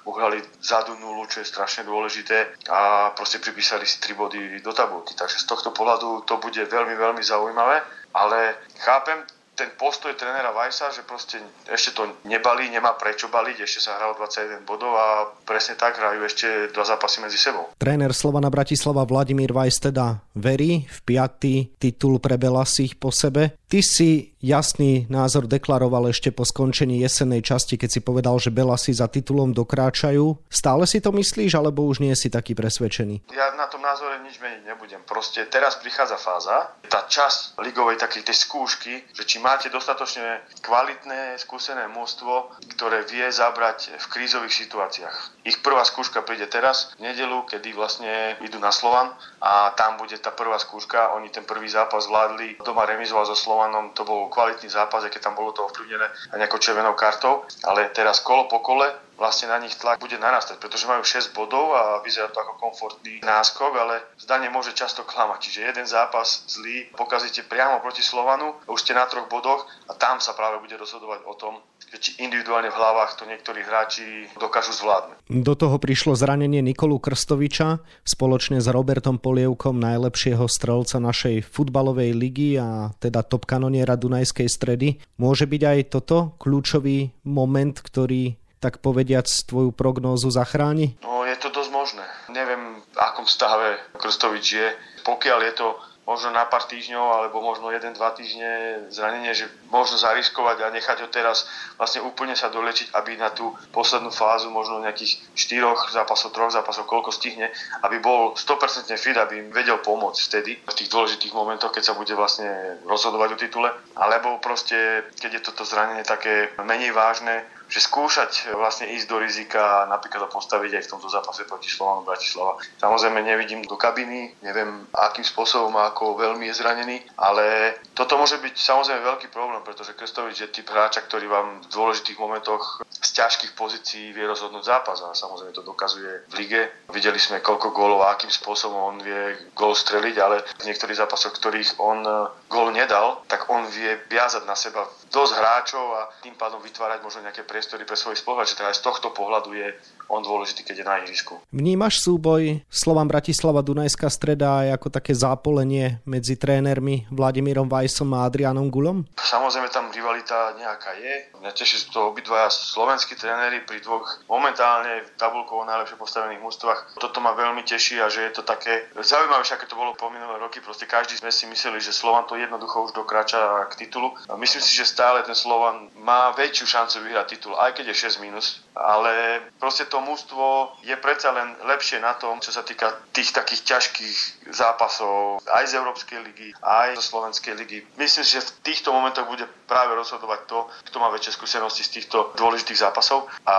uhrali 0.02 0.42
zadu 0.58 0.98
0, 0.98 1.30
čo 1.30 1.40
je 1.42 1.46
strašne 1.46 1.86
dôležité 1.86 2.66
a 2.66 3.12
proste 3.14 3.38
pripísali 3.38 3.86
si 3.86 4.02
3 4.02 4.18
body 4.18 4.40
do 4.60 4.72
tabulky. 4.74 5.14
Takže 5.14 5.38
z 5.42 5.46
tohto 5.46 5.70
pohľadu 5.70 6.26
to 6.26 6.42
bude 6.42 6.58
veľmi, 6.58 6.94
veľmi 6.98 7.22
zaujímavé, 7.22 7.82
ale 8.16 8.58
chápem 8.82 9.22
ten 9.56 9.72
postoj 9.72 10.12
trénera 10.12 10.52
Vajsa, 10.52 10.92
že 10.92 11.00
proste 11.08 11.40
ešte 11.64 11.96
to 11.96 12.20
nebalí, 12.28 12.68
nemá 12.68 12.92
prečo 12.92 13.32
baliť, 13.32 13.64
ešte 13.64 13.88
sa 13.88 13.96
hral 13.96 14.12
21 14.12 14.68
bodov 14.68 14.92
a 14.92 15.32
presne 15.48 15.80
tak 15.80 15.96
hrajú 15.96 16.20
ešte 16.28 16.46
dva 16.76 16.84
zápasy 16.84 17.24
medzi 17.24 17.40
sebou. 17.40 17.72
Tréner 17.80 18.12
Slovana 18.12 18.52
Bratislava 18.52 19.08
Vladimír 19.08 19.56
Vajs 19.56 19.88
teda 19.88 20.20
verí 20.36 20.84
v 20.84 20.98
piatý 21.08 21.72
titul 21.80 22.20
pre 22.20 22.36
Belasich 22.36 23.00
po 23.00 23.08
sebe. 23.08 23.56
Ty 23.64 23.80
si 23.80 24.35
jasný 24.46 25.10
názor 25.10 25.50
deklaroval 25.50 26.14
ešte 26.14 26.30
po 26.30 26.46
skončení 26.46 27.02
jesennej 27.02 27.42
časti, 27.42 27.74
keď 27.74 27.90
si 27.90 28.00
povedal, 28.00 28.38
že 28.38 28.54
Belasi 28.54 28.94
za 28.94 29.10
titulom 29.10 29.50
dokráčajú. 29.50 30.38
Stále 30.46 30.86
si 30.86 31.02
to 31.02 31.10
myslíš, 31.10 31.58
alebo 31.58 31.82
už 31.90 31.98
nie 31.98 32.14
si 32.14 32.30
taký 32.30 32.54
presvedčený? 32.54 33.26
Ja 33.34 33.50
na 33.58 33.66
tom 33.66 33.82
názore 33.82 34.22
nič 34.22 34.38
meniť 34.38 34.62
nebudem. 34.62 35.02
Proste 35.02 35.50
teraz 35.50 35.82
prichádza 35.82 36.14
fáza, 36.14 36.78
tá 36.86 37.10
časť 37.10 37.58
ligovej 37.58 37.98
takej 37.98 38.22
tej 38.22 38.36
skúšky, 38.46 38.94
že 39.10 39.26
či 39.26 39.42
máte 39.42 39.66
dostatočne 39.66 40.46
kvalitné, 40.62 41.34
skúsené 41.42 41.90
mústvo, 41.90 42.54
ktoré 42.78 43.02
vie 43.10 43.26
zabrať 43.26 43.98
v 43.98 44.06
krízových 44.06 44.54
situáciách. 44.54 45.42
Ich 45.42 45.58
prvá 45.64 45.82
skúška 45.82 46.22
príde 46.22 46.46
teraz, 46.46 46.94
v 46.94 47.10
nedelu, 47.10 47.42
kedy 47.50 47.74
vlastne 47.74 48.38
idú 48.44 48.62
na 48.62 48.70
Slovan 48.70 49.10
a 49.42 49.74
tam 49.74 49.98
bude 49.98 50.14
tá 50.22 50.30
prvá 50.30 50.58
skúška. 50.62 51.14
Oni 51.18 51.32
ten 51.32 51.42
prvý 51.42 51.66
zápas 51.66 52.06
zvládli, 52.06 52.62
doma 52.62 52.86
remizoval 52.86 53.26
so 53.26 53.34
Slovanom, 53.34 53.90
to 53.96 54.06
bol 54.06 54.28
kvalitný 54.36 54.68
zápas, 54.68 55.00
keď 55.08 55.32
tam 55.32 55.34
bolo 55.34 55.56
to 55.56 55.64
ovplyvnené 55.64 56.04
aj 56.04 56.36
nejakou 56.36 56.60
červenou 56.60 56.92
kartou, 56.92 57.48
ale 57.64 57.88
teraz 57.96 58.20
kolo 58.20 58.44
po 58.52 58.60
kole 58.60 58.84
vlastne 59.16 59.48
na 59.48 59.56
nich 59.56 59.72
tlak 59.80 59.96
bude 59.96 60.20
narastať, 60.20 60.60
pretože 60.60 60.84
majú 60.84 61.00
6 61.00 61.32
bodov 61.32 61.72
a 61.72 62.04
vyzerá 62.04 62.28
to 62.28 62.36
ako 62.36 62.60
komfortný 62.60 63.24
náskok, 63.24 63.72
ale 63.72 64.04
zdanie 64.20 64.52
môže 64.52 64.76
často 64.76 65.08
klamať. 65.08 65.40
Čiže 65.40 65.60
jeden 65.72 65.86
zápas 65.88 66.44
zlý 66.52 66.92
pokazíte 66.92 67.48
priamo 67.48 67.80
proti 67.80 68.04
Slovanu, 68.04 68.60
už 68.68 68.84
ste 68.84 68.92
na 68.92 69.08
troch 69.08 69.24
bodoch 69.32 69.64
a 69.88 69.96
tam 69.96 70.20
sa 70.20 70.36
práve 70.36 70.60
bude 70.60 70.76
rozhodovať 70.76 71.24
o 71.24 71.34
tom, 71.40 71.56
či 71.96 72.18
individuálne 72.20 72.68
v 72.68 72.76
hlavách 72.76 73.18
to 73.18 73.24
niektorí 73.24 73.62
hráči 73.62 74.28
dokážu 74.36 74.74
zvládnuť. 74.74 75.16
Do 75.30 75.54
toho 75.54 75.76
prišlo 75.78 76.18
zranenie 76.18 76.60
Nikolu 76.60 76.98
Krstoviča 76.98 77.80
spoločne 78.02 78.58
s 78.58 78.66
Robertom 78.68 79.22
Polievkom, 79.22 79.78
najlepšieho 79.78 80.44
strelca 80.50 80.98
našej 80.98 81.46
futbalovej 81.46 82.12
ligy 82.12 82.58
a 82.58 82.90
teda 82.98 83.22
top 83.22 83.46
kanoniera 83.46 83.94
Dunajskej 83.94 84.48
stredy. 84.50 84.98
Môže 85.16 85.46
byť 85.46 85.62
aj 85.62 85.78
toto 85.92 86.36
kľúčový 86.42 87.14
moment, 87.24 87.74
ktorý 87.74 88.36
tak 88.60 88.80
povediac 88.80 89.28
tvoju 89.28 89.70
prognózu 89.70 90.32
zachráni? 90.32 90.96
No 91.04 91.22
je 91.28 91.36
to 91.38 91.52
dosť 91.52 91.70
možné. 91.70 92.06
Neviem, 92.32 92.82
v 92.82 92.98
akom 92.98 93.28
stave 93.28 93.78
Krstovič 94.00 94.46
je. 94.56 94.68
Pokiaľ 95.04 95.38
je 95.46 95.54
to 95.54 95.68
možno 96.06 96.30
na 96.30 96.46
pár 96.46 96.62
týždňov 96.70 97.02
alebo 97.02 97.42
možno 97.42 97.74
1-2 97.74 97.98
týždne 98.14 98.50
zranenie, 98.94 99.34
že 99.34 99.50
možno 99.74 99.98
zariskovať 99.98 100.62
a 100.62 100.70
nechať 100.70 101.02
ho 101.02 101.08
teraz 101.10 101.50
vlastne 101.74 102.06
úplne 102.06 102.38
sa 102.38 102.46
dolečiť, 102.46 102.94
aby 102.94 103.18
na 103.18 103.34
tú 103.34 103.50
poslednú 103.74 104.14
fázu 104.14 104.46
možno 104.48 104.78
nejakých 104.86 105.18
4 105.34 105.90
zápasov, 105.90 106.30
3 106.30 106.62
zápasov, 106.62 106.86
koľko 106.86 107.10
stihne, 107.10 107.50
aby 107.82 107.98
bol 107.98 108.38
100% 108.38 108.86
fit, 108.94 109.18
aby 109.18 109.42
im 109.42 109.50
vedel 109.50 109.82
pomôcť 109.82 110.20
vtedy 110.30 110.62
v 110.62 110.76
tých 110.78 110.88
dôležitých 110.94 111.34
momentoch, 111.34 111.74
keď 111.74 111.90
sa 111.90 111.98
bude 111.98 112.14
vlastne 112.14 112.78
rozhodovať 112.86 113.28
o 113.34 113.40
titule, 113.42 113.68
alebo 113.98 114.38
proste, 114.38 115.10
keď 115.18 115.42
je 115.42 115.44
toto 115.50 115.66
zranenie 115.66 116.06
také 116.06 116.54
menej 116.62 116.94
vážne, 116.94 117.42
že 117.66 117.82
skúšať 117.82 118.54
vlastne 118.54 118.86
ísť 118.94 119.06
do 119.10 119.18
rizika, 119.18 119.86
napríklad 119.90 120.26
ho 120.26 120.30
postaviť 120.30 120.78
aj 120.78 120.82
v 120.86 120.90
tomto 120.96 121.08
zápase 121.10 121.42
proti 121.44 121.66
Slovanu 121.66 122.06
Bratislava. 122.06 122.62
Samozrejme 122.78 123.26
nevidím 123.26 123.66
do 123.66 123.74
kabiny, 123.74 124.38
neviem 124.42 124.86
akým 124.94 125.26
spôsobom 125.26 125.74
ako 125.74 126.14
veľmi 126.14 126.46
je 126.46 126.58
zranený, 126.62 126.96
ale 127.18 127.76
toto 127.98 128.14
môže 128.16 128.38
byť 128.38 128.54
samozrejme 128.54 129.02
veľký 129.02 129.28
problém, 129.34 129.62
pretože 129.66 129.98
Krstovič 129.98 130.38
je 130.46 130.54
typ 130.54 130.66
hráča, 130.70 131.02
ktorý 131.04 131.26
vám 131.26 131.48
v 131.66 131.70
dôležitých 131.74 132.18
momentoch 132.22 132.86
z 133.06 133.22
ťažkých 133.22 133.54
pozícií 133.54 134.10
vie 134.10 134.26
rozhodnúť 134.26 134.66
zápas 134.66 134.98
a 135.06 135.14
samozrejme 135.14 135.54
to 135.54 135.62
dokazuje 135.62 136.26
v 136.26 136.34
lige. 136.42 136.62
Videli 136.90 137.22
sme 137.22 137.38
koľko 137.38 137.70
gólov 137.70 138.02
a 138.02 138.18
akým 138.18 138.30
spôsobom 138.34 138.74
on 138.74 138.98
vie 138.98 139.38
gól 139.54 139.78
streliť, 139.78 140.16
ale 140.18 140.42
v 140.58 140.66
niektorých 140.66 140.98
zápasoch, 140.98 141.30
ktorých 141.38 141.78
on 141.78 142.02
e, 142.02 142.12
gól 142.50 142.74
nedal, 142.74 143.22
tak 143.30 143.46
on 143.46 143.62
vie 143.70 143.94
viazať 144.10 144.42
na 144.42 144.58
seba 144.58 144.90
dosť 145.14 145.32
hráčov 145.38 145.86
a 145.94 146.10
tým 146.26 146.34
pádom 146.34 146.58
vytvárať 146.58 146.98
možno 147.06 147.22
nejaké 147.22 147.46
priestory 147.46 147.86
pre 147.86 147.94
svoj 147.94 148.18
spoluhráč. 148.18 148.58
Teda 148.58 148.74
aj 148.74 148.82
z 148.82 148.86
tohto 148.90 149.14
pohľadu 149.14 149.54
je 149.54 149.70
on 150.08 150.22
dôležitý, 150.22 150.62
keď 150.62 150.76
je 150.82 150.86
na 150.86 150.94
ihrisku. 151.02 151.38
Vnímaš 151.50 152.02
súboj 152.02 152.62
Slovan 152.70 153.10
Bratislava 153.10 153.62
Dunajská 153.62 154.06
streda 154.10 154.66
aj 154.66 154.78
ako 154.80 154.88
také 154.90 155.12
zápolenie 155.14 155.98
medzi 156.06 156.38
trénermi 156.38 157.10
Vladimírom 157.10 157.66
Vajsom 157.66 158.14
a 158.14 158.26
Adrianom 158.26 158.70
Gulom? 158.70 159.06
Samozrejme 159.18 159.68
tam 159.70 159.90
rivalita 159.90 160.54
nejaká 160.58 160.96
je. 160.98 161.14
Mňa 161.42 161.50
teší 161.52 161.90
to 161.90 162.14
obidvaja 162.14 162.50
slovenskí 162.50 163.18
tréneri 163.18 163.62
pri 163.66 163.82
dvoch 163.82 164.22
momentálne 164.30 165.06
tabulkovo 165.18 165.66
najlepšie 165.66 165.98
postavených 165.98 166.42
mústvach. 166.42 166.98
Toto 166.98 167.18
ma 167.18 167.34
veľmi 167.34 167.66
teší 167.66 167.98
a 168.02 168.10
že 168.10 168.26
je 168.30 168.32
to 168.38 168.42
také 168.46 168.90
zaujímavé, 168.94 169.42
aké 169.42 169.66
to 169.66 169.78
bolo 169.78 169.98
po 169.98 170.10
minulé 170.10 170.38
roky. 170.38 170.62
Proste 170.62 170.86
každý 170.86 171.18
sme 171.18 171.30
si 171.34 171.46
mysleli, 171.50 171.82
že 171.82 171.94
Slovan 171.94 172.26
to 172.30 172.38
jednoducho 172.38 172.86
už 172.86 172.92
dokrača 172.94 173.66
k 173.74 173.86
titulu. 173.86 174.14
A 174.30 174.38
myslím 174.38 174.62
si, 174.62 174.72
že 174.74 174.88
stále 174.88 175.22
ten 175.22 175.34
Slovan 175.34 175.90
má 175.98 176.32
väčšiu 176.34 176.66
šancu 176.66 177.02
vyhrať 177.06 177.26
titul, 177.36 177.54
aj 177.58 177.74
keď 177.76 177.92
je 177.92 178.06
6 178.10 178.24
minus. 178.24 178.65
Ale 178.76 179.40
proste 179.56 179.88
to 179.88 180.04
mužstvo 180.04 180.76
je 180.84 180.92
predsa 181.00 181.32
len 181.32 181.56
lepšie 181.64 181.96
na 181.96 182.12
tom, 182.20 182.44
čo 182.44 182.52
sa 182.52 182.60
týka 182.60 182.92
tých 183.16 183.32
takých 183.32 183.64
ťažkých 183.64 184.18
zápasov 184.52 185.40
aj 185.48 185.64
z 185.64 185.80
Európskej 185.80 186.18
ligy, 186.20 186.52
aj 186.60 187.00
zo 187.00 187.16
Slovenskej 187.16 187.56
ligy. 187.56 187.88
Myslím 187.96 188.24
si, 188.28 188.36
že 188.36 188.44
v 188.44 188.52
týchto 188.60 188.92
momentoch 188.92 189.24
bude 189.24 189.48
práve 189.64 189.96
rozhodovať 189.96 190.40
to, 190.44 190.68
kto 190.92 190.96
má 191.00 191.08
väčšie 191.08 191.32
skúsenosti 191.40 191.88
z 191.88 191.92
týchto 192.00 192.36
dôležitých 192.36 192.84
zápasov. 192.84 193.32
A 193.48 193.56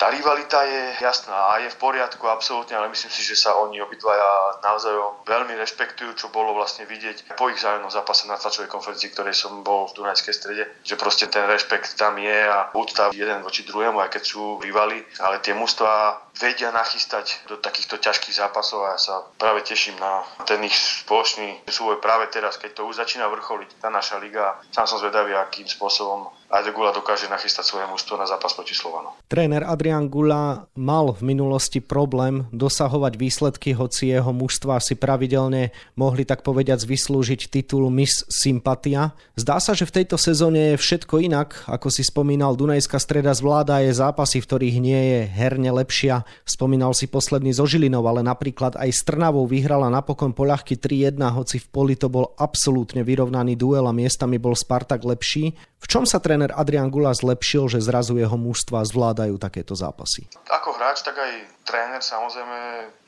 tá 0.00 0.08
rivalita 0.08 0.64
je 0.64 1.04
jasná 1.04 1.52
a 1.52 1.60
je 1.60 1.68
v 1.68 1.76
poriadku 1.76 2.24
absolútne, 2.24 2.72
ale 2.72 2.88
myslím 2.88 3.12
si, 3.12 3.20
že 3.20 3.36
sa 3.36 3.60
oni 3.60 3.84
obidvaja 3.84 4.56
navzájom 4.64 5.28
veľmi 5.28 5.52
rešpektujú, 5.60 6.16
čo 6.16 6.32
bolo 6.32 6.56
vlastne 6.56 6.88
vidieť 6.88 7.36
po 7.36 7.52
ich 7.52 7.60
zájomnom 7.60 7.92
zápase 7.92 8.24
na 8.24 8.40
tlačovej 8.40 8.72
konferencii, 8.72 9.12
ktorej 9.12 9.36
som 9.36 9.60
bol 9.60 9.92
v 9.92 10.00
Dunajskej 10.00 10.32
strede, 10.32 10.64
že 10.80 10.96
proste 10.96 11.28
ten 11.28 11.44
rešpekt 11.44 12.00
tam 12.00 12.16
je 12.16 12.38
a 12.48 12.72
úcta 12.72 13.12
jeden 13.12 13.44
voči 13.44 13.68
druhému, 13.68 14.00
aj 14.00 14.16
keď 14.16 14.22
sú 14.24 14.56
rivali, 14.64 15.04
ale 15.20 15.44
tie 15.44 15.52
mužstva 15.52 16.16
vedia 16.40 16.72
nachystať 16.72 17.44
do 17.52 17.60
takýchto 17.60 18.00
ťažkých 18.00 18.40
zápasov 18.40 18.88
a 18.88 18.96
ja 18.96 18.98
sa 18.98 19.14
práve 19.36 19.60
teším 19.68 20.00
na 20.00 20.24
ten 20.48 20.64
ich 20.64 20.72
spoločný 21.04 21.60
súboj 21.68 22.00
práve 22.00 22.32
teraz, 22.32 22.56
keď 22.56 22.80
to 22.80 22.88
už 22.88 22.96
začína 22.96 23.28
vrcholiť 23.28 23.84
tá 23.84 23.92
naša 23.92 24.16
liga. 24.16 24.56
Sám 24.72 24.88
som 24.88 24.96
zvedavý, 24.96 25.36
akým 25.36 25.68
spôsobom 25.68 26.39
Ajde 26.50 26.74
Gula 26.74 26.90
dokáže 26.90 27.30
nachystať 27.30 27.62
svoje 27.62 27.86
mužstvo 27.86 28.18
na 28.18 28.26
zápas 28.26 28.50
proti 28.58 28.74
Slovanu. 28.74 29.14
Tréner 29.30 29.62
Adrian 29.62 30.10
Gula 30.10 30.66
mal 30.74 31.14
v 31.14 31.22
minulosti 31.22 31.78
problém 31.78 32.50
dosahovať 32.50 33.14
výsledky, 33.14 33.70
hoci 33.70 34.10
jeho 34.10 34.34
mužstva 34.34 34.82
si 34.82 34.98
pravidelne 34.98 35.70
mohli 35.94 36.26
tak 36.26 36.42
povediať 36.42 36.82
vyslúžiť 36.90 37.54
titul 37.54 37.86
Miss 37.94 38.26
Sympatia. 38.26 39.14
Zdá 39.38 39.62
sa, 39.62 39.78
že 39.78 39.86
v 39.86 40.02
tejto 40.02 40.18
sezóne 40.18 40.74
je 40.74 40.82
všetko 40.82 41.22
inak. 41.22 41.70
Ako 41.70 41.86
si 41.86 42.02
spomínal, 42.02 42.58
Dunajská 42.58 42.98
streda 42.98 43.30
zvláda 43.30 43.78
je 43.86 43.94
zápasy, 43.94 44.42
v 44.42 44.48
ktorých 44.50 44.76
nie 44.82 45.00
je 45.06 45.20
herne 45.30 45.70
lepšia. 45.70 46.26
Spomínal 46.42 46.98
si 46.98 47.06
posledný 47.06 47.54
zo 47.54 47.62
Žilinou, 47.62 48.02
ale 48.02 48.26
napríklad 48.26 48.74
aj 48.74 48.90
s 48.90 49.06
Trnavou 49.06 49.46
vyhrala 49.46 49.86
napokon 49.86 50.34
poľahky 50.34 50.82
3-1, 50.82 51.14
hoci 51.30 51.62
v 51.62 51.66
poli 51.70 51.94
to 51.94 52.10
bol 52.10 52.34
absolútne 52.34 53.06
vyrovnaný 53.06 53.54
duel 53.54 53.86
a 53.86 53.94
miestami 53.94 54.42
bol 54.42 54.58
Spartak 54.58 55.06
lepší. 55.06 55.54
V 55.80 55.86
čom 55.88 56.04
sa 56.04 56.20
tréner 56.20 56.52
Adrian 56.52 56.92
Gula 56.92 57.16
zlepšil, 57.16 57.72
že 57.72 57.80
zrazu 57.80 58.20
jeho 58.20 58.36
mužstva 58.36 58.84
zvládajú 58.84 59.40
takéto 59.40 59.72
zápasy? 59.72 60.28
Ako 60.52 60.76
hráč, 60.76 61.00
tak 61.00 61.16
aj 61.16 61.32
tréner 61.64 62.04
samozrejme 62.04 62.58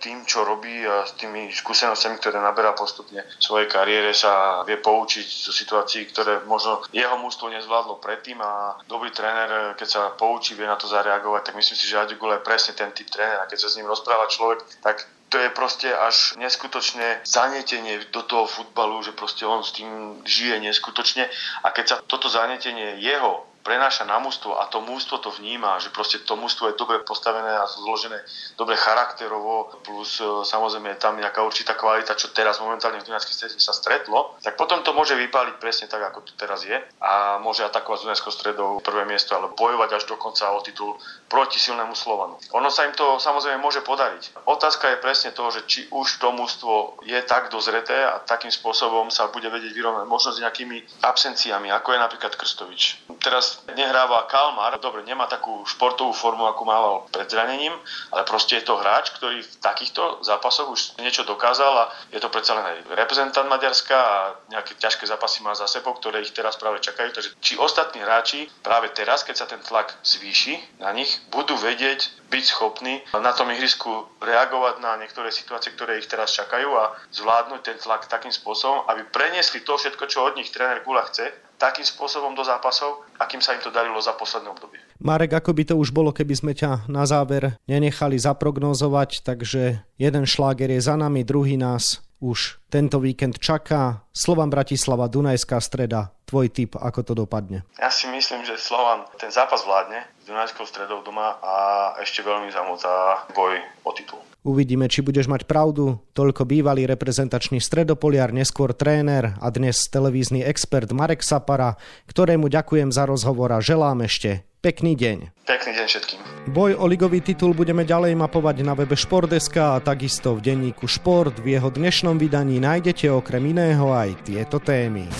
tým, 0.00 0.24
čo 0.24 0.46
robí 0.46 0.86
a 0.88 1.04
s 1.04 1.12
tými 1.20 1.52
skúsenostiami, 1.52 2.16
ktoré 2.16 2.40
naberá 2.40 2.72
postupne 2.72 3.20
v 3.20 3.42
svojej 3.42 3.68
kariére, 3.68 4.16
sa 4.16 4.64
vie 4.64 4.80
poučiť 4.80 5.26
zo 5.26 5.52
situácií, 5.52 6.08
ktoré 6.10 6.48
možno 6.48 6.80
jeho 6.96 7.18
mužstvo 7.20 7.52
nezvládlo 7.52 8.00
predtým 8.00 8.40
a 8.40 8.80
dobrý 8.88 9.12
tréner, 9.12 9.76
keď 9.76 9.88
sa 9.88 10.02
poučí, 10.16 10.56
vie 10.56 10.64
na 10.64 10.80
to 10.80 10.88
zareagovať, 10.88 11.52
tak 11.52 11.58
myslím 11.60 11.76
si, 11.76 11.84
že 11.84 12.00
Adrian 12.00 12.18
Gula 12.18 12.40
je 12.40 12.46
presne 12.48 12.72
ten 12.72 12.88
typ 12.96 13.10
trénera. 13.12 13.50
Keď 13.50 13.58
sa 13.60 13.68
s 13.68 13.76
ním 13.76 13.90
rozpráva 13.90 14.32
človek, 14.32 14.64
tak 14.80 15.04
to 15.32 15.40
je 15.40 15.48
proste 15.56 15.88
až 15.88 16.36
neskutočné 16.36 17.24
zanietenie 17.24 18.04
do 18.12 18.20
toho 18.28 18.44
futbalu, 18.44 19.00
že 19.00 19.16
proste 19.16 19.48
on 19.48 19.64
s 19.64 19.72
tým 19.72 20.20
žije 20.28 20.60
neskutočne. 20.60 21.24
A 21.64 21.72
keď 21.72 21.84
sa 21.88 21.96
toto 22.04 22.28
zanietenie 22.28 23.00
jeho 23.00 23.48
prenáša 23.62 24.04
na 24.04 24.18
mústvo 24.18 24.58
a 24.58 24.66
to 24.66 24.82
mústvo 24.82 25.18
to 25.22 25.30
vníma, 25.30 25.78
že 25.78 25.94
proste 25.94 26.20
to 26.26 26.34
mústvo 26.34 26.68
je 26.68 26.78
dobre 26.78 27.00
postavené 27.06 27.48
a 27.48 27.64
zložené 27.66 28.18
dobre 28.58 28.74
charakterovo, 28.76 29.70
plus 29.86 30.18
e, 30.18 30.26
samozrejme 30.44 30.94
je 30.94 31.02
tam 31.02 31.14
nejaká 31.16 31.40
určitá 31.42 31.78
kvalita, 31.78 32.18
čo 32.18 32.34
teraz 32.34 32.58
momentálne 32.58 32.98
v 33.00 33.06
Dunajskej 33.06 33.34
strede 33.34 33.56
sa 33.62 33.72
stretlo, 33.72 34.34
tak 34.42 34.58
potom 34.58 34.82
to 34.82 34.90
môže 34.92 35.14
vypáliť 35.14 35.62
presne 35.62 35.86
tak, 35.86 36.02
ako 36.02 36.26
to 36.26 36.32
teraz 36.34 36.66
je 36.66 36.74
a 37.00 37.38
môže 37.38 37.62
atakovať 37.62 38.04
Dunajskou 38.04 38.34
stredou 38.34 38.82
prvé 38.82 39.06
miesto, 39.06 39.38
ale 39.38 39.54
bojovať 39.54 39.90
až 39.96 40.04
do 40.10 40.18
konca 40.18 40.50
o 40.50 40.60
titul 40.60 40.98
proti 41.30 41.62
silnému 41.62 41.94
Slovanu. 41.94 42.36
Ono 42.52 42.68
sa 42.68 42.84
im 42.84 42.94
to 42.98 43.22
samozrejme 43.22 43.62
môže 43.62 43.80
podariť. 43.86 44.44
Otázka 44.44 44.90
je 44.92 45.02
presne 45.02 45.30
to, 45.30 45.48
že 45.54 45.60
či 45.70 45.80
už 45.94 46.18
to 46.18 46.34
mústvo 46.34 46.98
je 47.06 47.18
tak 47.22 47.48
dozreté 47.54 47.94
a 47.94 48.18
takým 48.18 48.50
spôsobom 48.50 49.08
sa 49.08 49.30
bude 49.30 49.46
vedieť 49.46 49.70
vyrovnať 49.70 50.06
možno 50.10 50.34
s 50.34 50.42
nejakými 50.42 51.04
absenciami, 51.04 51.70
ako 51.70 51.94
je 51.94 51.98
napríklad 52.02 52.32
Krstovič. 52.34 52.82
Teraz 53.22 53.51
nehráva 53.74 54.28
Kalmar, 54.28 54.78
dobre, 54.78 55.02
nemá 55.02 55.26
takú 55.26 55.64
športovú 55.68 56.12
formu, 56.12 56.48
ako 56.48 56.62
mával 56.64 56.94
pred 57.10 57.28
zranením, 57.28 57.74
ale 58.10 58.22
proste 58.24 58.60
je 58.60 58.64
to 58.64 58.78
hráč, 58.78 59.12
ktorý 59.16 59.42
v 59.42 59.54
takýchto 59.60 60.24
zápasoch 60.24 60.68
už 60.70 60.80
niečo 61.02 61.26
dokázal 61.26 61.72
a 61.72 61.84
je 62.12 62.20
to 62.20 62.28
predsa 62.28 62.56
len 62.56 62.64
aj 62.64 62.76
reprezentant 62.96 63.48
Maďarska 63.48 63.96
a 63.96 64.16
nejaké 64.52 64.78
ťažké 64.78 65.04
zápasy 65.06 65.42
má 65.42 65.52
za 65.52 65.66
sebou, 65.66 65.96
ktoré 65.96 66.22
ich 66.22 66.32
teraz 66.32 66.56
práve 66.56 66.80
čakajú. 66.80 67.12
Takže 67.12 67.30
či 67.40 67.58
ostatní 67.58 68.00
hráči 68.00 68.48
práve 68.62 68.90
teraz, 68.92 69.26
keď 69.26 69.36
sa 69.36 69.46
ten 69.46 69.60
tlak 69.60 69.92
zvýši 70.02 70.80
na 70.80 70.92
nich, 70.92 71.10
budú 71.30 71.56
vedieť 71.58 72.22
byť 72.32 72.44
schopní 72.48 73.04
na 73.12 73.36
tom 73.36 73.52
ihrisku 73.52 74.08
reagovať 74.24 74.80
na 74.80 74.96
niektoré 74.96 75.28
situácie, 75.28 75.76
ktoré 75.76 76.00
ich 76.00 76.08
teraz 76.08 76.32
čakajú 76.32 76.72
a 76.72 76.96
zvládnuť 77.12 77.60
ten 77.60 77.76
tlak 77.76 78.08
takým 78.08 78.32
spôsobom, 78.32 78.88
aby 78.88 79.04
preniesli 79.12 79.60
to 79.60 79.76
všetko, 79.76 80.08
čo 80.08 80.24
od 80.24 80.40
nich 80.40 80.48
tréner 80.48 80.80
Gula 80.80 81.04
chce, 81.12 81.28
takým 81.62 81.86
spôsobom 81.86 82.34
do 82.34 82.42
zápasov, 82.42 83.06
akým 83.22 83.38
sa 83.38 83.54
im 83.54 83.62
to 83.62 83.70
darilo 83.70 84.02
za 84.02 84.18
posledné 84.18 84.50
obdobie. 84.50 84.82
Marek, 84.98 85.38
ako 85.38 85.54
by 85.54 85.62
to 85.62 85.74
už 85.78 85.94
bolo, 85.94 86.10
keby 86.10 86.34
sme 86.34 86.52
ťa 86.58 86.90
na 86.90 87.06
záver 87.06 87.54
nenechali 87.70 88.18
zaprognozovať, 88.18 89.22
takže 89.22 89.86
jeden 89.94 90.24
šláger 90.26 90.74
je 90.74 90.82
za 90.82 90.98
nami, 90.98 91.22
druhý 91.22 91.54
nás 91.54 92.02
už 92.22 92.62
tento 92.70 93.02
víkend 93.02 93.42
čaká. 93.42 94.06
Slovan 94.14 94.46
Bratislava, 94.46 95.10
Dunajská 95.10 95.58
streda, 95.58 96.14
tvoj 96.30 96.46
tip, 96.54 96.78
ako 96.78 97.00
to 97.02 97.12
dopadne? 97.18 97.66
Ja 97.82 97.90
si 97.90 98.06
myslím, 98.06 98.46
že 98.46 98.54
Slovan 98.54 99.02
ten 99.18 99.34
zápas 99.34 99.66
vládne 99.66 100.06
s 100.22 100.30
Dunajskou 100.30 100.62
stredou 100.62 101.02
doma 101.02 101.42
a 101.42 101.54
ešte 101.98 102.22
veľmi 102.22 102.48
zamotá 102.54 103.26
boj 103.34 103.58
o 103.82 103.90
titul. 103.90 104.22
Uvidíme, 104.42 104.90
či 104.90 105.02
budeš 105.02 105.30
mať 105.30 105.46
pravdu. 105.46 106.02
Toľko 106.14 106.46
bývalý 106.46 106.86
reprezentačný 106.86 107.62
stredopoliar, 107.62 108.34
neskôr 108.34 108.74
tréner 108.74 109.38
a 109.38 109.46
dnes 109.54 109.86
televízny 109.86 110.42
expert 110.42 110.90
Marek 110.90 111.22
Sapara, 111.22 111.78
ktorému 112.10 112.50
ďakujem 112.50 112.90
za 112.90 113.06
rozhovor 113.06 113.54
a 113.54 113.62
želám 113.62 114.02
ešte 114.06 114.42
pekný 114.62 114.94
deň. 114.94 115.18
Pekný 115.42 115.70
deň 115.74 115.86
všetkým. 115.90 116.18
Boj 116.54 116.78
o 116.78 116.86
ligový 116.86 117.18
titul 117.18 117.50
budeme 117.50 117.82
ďalej 117.82 118.14
mapovať 118.14 118.62
na 118.62 118.78
webe 118.78 118.94
Špordeska 118.94 119.74
a 119.74 119.82
takisto 119.82 120.38
v 120.38 120.54
denníku 120.54 120.86
Šport. 120.86 121.42
V 121.42 121.58
jeho 121.58 121.66
dnešnom 121.66 122.14
vydaní 122.14 122.62
nájdete 122.62 123.10
okrem 123.10 123.42
iného 123.50 123.90
aj 123.90 124.22
tieto 124.22 124.62
témy. 124.62 125.10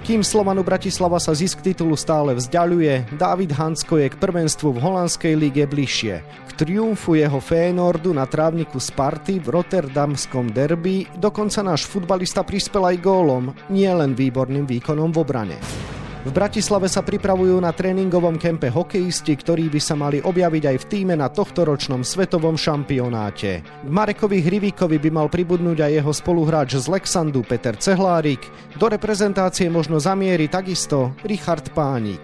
Kým 0.00 0.24
Slovanu 0.24 0.64
Bratislava 0.64 1.20
sa 1.20 1.36
zisk 1.36 1.60
titulu 1.60 1.94
stále 1.94 2.32
vzdialuje, 2.34 3.14
David 3.20 3.52
Hansko 3.52 4.00
je 4.00 4.08
k 4.08 4.16
prvenstvu 4.16 4.74
v 4.74 4.82
holandskej 4.82 5.36
lige 5.36 5.68
bližšie. 5.68 6.24
K 6.24 6.50
triumfu 6.56 7.20
jeho 7.20 7.38
Feyenoordu 7.38 8.10
na 8.16 8.24
trávniku 8.24 8.80
Sparty 8.80 9.38
v 9.38 9.60
Rotterdamskom 9.60 10.50
derby 10.50 11.04
dokonca 11.20 11.60
náš 11.60 11.84
futbalista 11.84 12.42
prispel 12.42 12.90
aj 12.90 12.96
gólom, 12.98 13.52
nie 13.70 13.92
len 13.92 14.16
výborným 14.16 14.64
výkonom 14.66 15.12
v 15.14 15.20
obrane. 15.20 15.58
V 16.20 16.28
Bratislave 16.28 16.84
sa 16.84 17.00
pripravujú 17.00 17.56
na 17.64 17.72
tréningovom 17.72 18.36
kempe 18.36 18.68
hokejisti, 18.68 19.32
ktorí 19.40 19.72
by 19.72 19.80
sa 19.80 19.96
mali 19.96 20.20
objaviť 20.20 20.64
aj 20.68 20.76
v 20.84 20.88
týme 20.92 21.14
na 21.16 21.32
tohtoročnom 21.32 22.04
svetovom 22.04 22.60
šampionáte. 22.60 23.64
K 23.64 23.88
Marekovi 23.88 24.44
Hrivíkovi 24.44 25.00
by 25.00 25.10
mal 25.16 25.32
pribudnúť 25.32 25.80
aj 25.80 25.92
jeho 25.96 26.12
spoluhráč 26.12 26.76
z 26.76 26.92
Lexandu 26.92 27.40
Peter 27.40 27.72
Cehlárik. 27.72 28.44
Do 28.76 28.92
reprezentácie 28.92 29.72
možno 29.72 29.96
zamieri 29.96 30.44
takisto 30.52 31.16
Richard 31.24 31.72
Pánik. 31.72 32.20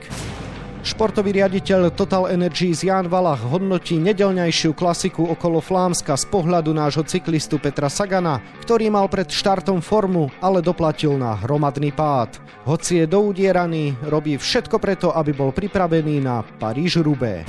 Športový 0.87 1.35
riaditeľ 1.43 1.99
Total 1.99 2.31
Energies 2.31 2.87
Jan 2.87 3.11
Valach 3.11 3.43
hodnotí 3.43 3.99
nedelňajšiu 3.99 4.71
klasiku 4.71 5.27
okolo 5.27 5.59
Flámska 5.59 6.15
z 6.15 6.31
pohľadu 6.31 6.71
nášho 6.71 7.03
cyklistu 7.03 7.59
Petra 7.59 7.91
Sagana, 7.91 8.39
ktorý 8.63 8.95
mal 8.95 9.11
pred 9.11 9.27
štartom 9.27 9.83
formu, 9.83 10.31
ale 10.39 10.63
doplatil 10.63 11.19
na 11.19 11.35
hromadný 11.43 11.91
pád. 11.91 12.39
Hoci 12.71 13.03
je 13.03 13.11
doudieraný, 13.11 13.99
robí 14.07 14.39
všetko 14.39 14.79
preto, 14.79 15.11
aby 15.11 15.35
bol 15.35 15.51
pripravený 15.51 16.23
na 16.23 16.47
Paríž-Roubaix. 16.47 17.43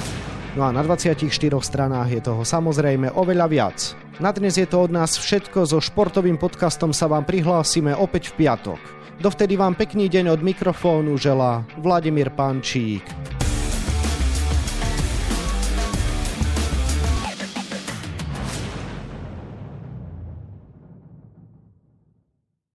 No 0.58 0.66
a 0.66 0.74
na 0.74 0.82
24 0.82 1.30
stranách 1.62 2.10
je 2.10 2.22
toho 2.26 2.42
samozrejme 2.42 3.14
oveľa 3.14 3.46
viac. 3.54 3.78
Na 4.18 4.34
dnes 4.34 4.58
je 4.58 4.66
to 4.66 4.82
od 4.82 4.90
nás 4.90 5.14
všetko, 5.14 5.70
so 5.70 5.78
športovým 5.78 6.42
podcastom 6.42 6.90
sa 6.90 7.06
vám 7.06 7.22
prihlásime 7.22 7.94
opäť 7.94 8.34
v 8.34 8.50
piatok. 8.50 8.82
Dovtedy 9.18 9.58
vám 9.58 9.74
pekný 9.74 10.10
deň 10.10 10.30
od 10.30 10.42
mikrofónu 10.46 11.18
želá 11.18 11.66
Vladimír 11.82 12.30
Pančík. 12.30 13.37